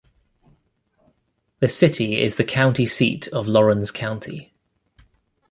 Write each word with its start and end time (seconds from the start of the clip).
The 1.59 1.69
city 1.69 2.19
is 2.19 2.35
the 2.37 2.43
county 2.43 2.87
seat 2.87 3.27
of 3.27 3.47
Laurens 3.47 3.91
County. 3.91 4.51